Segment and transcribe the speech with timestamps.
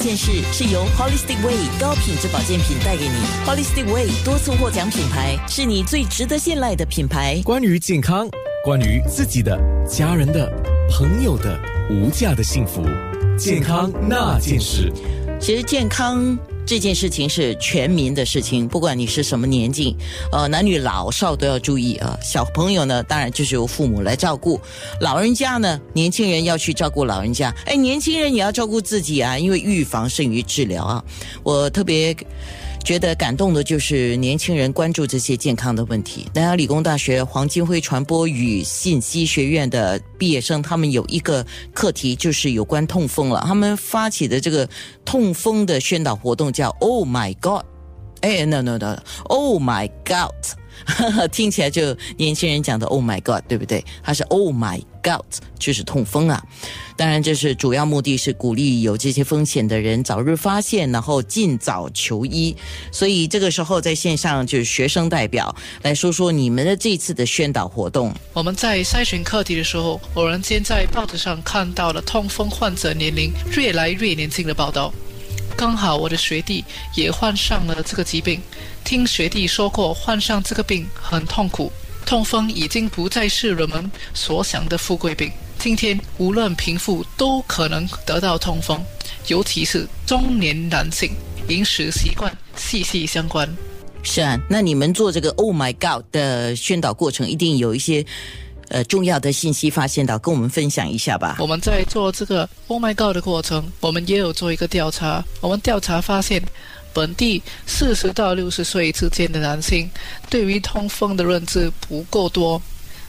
[0.00, 3.14] 件事是由 Holistic Way 高品质保健品带给你。
[3.46, 7.40] Holistic Way 多次获奖品牌，是你最值得信赖的品牌。
[7.44, 8.26] 关于健康，
[8.64, 10.50] 关于自己的、家人的、
[10.90, 11.60] 朋友的
[11.90, 12.82] 无价的幸福，
[13.38, 14.90] 健康那件事。
[15.38, 16.36] 其实健康。
[16.70, 19.96] 这件事情是全民的事情，不管你是什么年纪，
[20.30, 22.16] 呃，男女老少都要注意啊。
[22.22, 24.56] 小朋友呢，当然就是由父母来照顾；
[25.00, 27.52] 老人家呢，年轻人要去照顾老人家。
[27.66, 31.04] 哎，年轻人也要照顾自己啊，因为预防胜于治疗啊。
[31.42, 32.16] 我特别。
[32.82, 36.26] 觉得感动的就是年轻人关注这些健康的问题。
[36.34, 43.44] 南洋理工大学黄金辉传播与信息学院的毕业生，他们有一个课题，就是有关痛风了。
[43.46, 44.68] 他们发起的这个
[45.04, 47.62] 痛风的宣导活动叫 “Oh My God”，
[48.22, 50.58] 哎，no no no，Oh My God。
[51.32, 53.84] 听起来就年轻人讲的 “Oh my God”，对不对？
[54.02, 55.24] 它是 “Oh my God”，
[55.58, 56.42] 就是痛风啊。
[56.96, 62.54] 当然，这是主要目的是鼓励有这些风险的人早日发现，然后尽早求医。
[62.92, 68.12] 所以这个时候在线上就是学生代表来说说你们的这次的宣导活动。
[68.32, 74.92] 我们在筛选课题的时候，偶然间在报纸上看到了痛风患者年龄越来越年轻的报道。
[75.60, 78.40] 刚好我的学弟也患上了这个疾病，
[78.82, 81.70] 听学弟说过，患上这个病很痛苦。
[82.06, 88.82] 痛风已经不再是人们所想的富贵病，今天无论贫富都可能得到痛风，
[89.26, 91.10] 尤其是中年男性，
[91.48, 93.46] 饮食习惯息息相关。
[94.02, 98.02] 是啊，那你们做这个 “Oh my God” 的宣导过程，一定有一些。
[98.70, 101.34] 呃，重要的信息发现到，跟我们分享一下吧。
[101.40, 105.24] 我们在做这个 “Oh my God” 的过程，我们也有做一个调查。
[105.40, 106.40] 我们调查发现，
[106.92, 109.90] 本地四十到六十岁之间的男性
[110.28, 112.62] 对于痛风的认知不够多。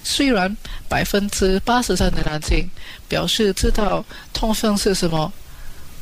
[0.04, 0.58] 虽然
[0.90, 2.68] 百分之八十三的男性
[3.08, 4.04] 表示知道
[4.34, 5.32] 痛风是什么，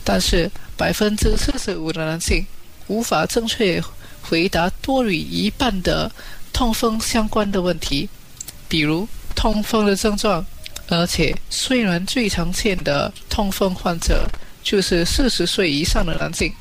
[0.06, 2.48] 但是百分之四十五的男性
[2.88, 3.84] 无法正确
[4.22, 6.10] 回答多于一半的
[6.54, 8.08] 痛风相关的问题，
[8.70, 9.06] 比如。
[9.40, 10.46] 痛风的症状，
[10.90, 14.28] 而且虽然最常见的痛风患者
[14.62, 16.52] 就是四十岁以上的男性，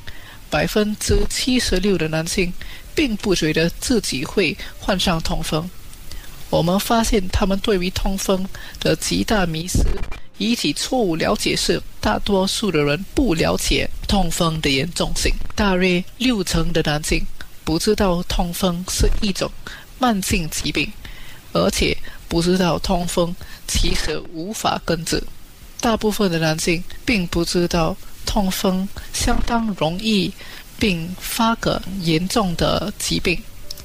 [0.49, 2.53] 百分之七十六的男性
[2.95, 5.69] 并不觉得自己会患上痛风。
[6.49, 8.47] 我们发现他们对于痛风
[8.79, 9.79] 的极大迷失
[10.37, 15.29] 以及错误了解是，大多数的人不了解痛风的严重性。
[15.53, 17.27] 大约六成的男性
[17.65, 19.51] 不知道痛风是一种
[19.99, 20.89] 慢性疾病，
[21.51, 21.97] 而且。
[22.29, 23.35] 不知道痛风
[23.67, 25.21] 其实无法根治，
[25.81, 30.31] 大部分的男性并不知道痛风相当容易
[30.77, 33.37] 并发个严重的疾病，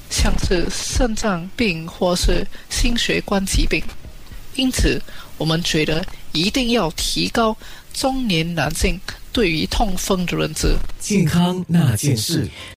[0.09, 3.83] 像是肾脏病或是心血管疾病。
[4.55, 5.01] 因此，
[5.37, 7.57] 我们觉得一定要提高
[7.93, 8.97] 中年男性
[9.33, 10.75] 对于痛风的认知。
[10.99, 12.47] 健康那件事。